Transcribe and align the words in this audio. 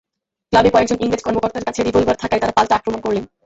ক্লাবে 0.53 0.69
কয়েকজন 0.73 0.97
ইংরেজ 0.99 1.21
কর্মকর্তার 1.23 1.67
কাছে 1.67 1.79
রিভলবার 1.81 2.19
থাকায় 2.21 2.41
তাঁরা 2.41 2.57
পাল্টা 2.57 2.77
আক্রমণ 2.77 2.99
করলেন। 3.03 3.23